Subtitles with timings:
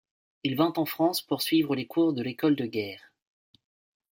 [0.43, 3.13] Il vint en France pour suivre les cours de l'École de guerre.